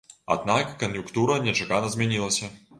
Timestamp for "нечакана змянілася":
1.45-2.55